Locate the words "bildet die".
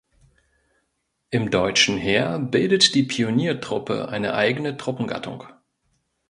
2.39-3.03